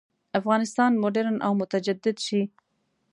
افغانستان 0.39 0.91
مډرن 1.03 1.37
او 1.45 1.51
متجدد 1.61 2.17
شي. 2.25 2.41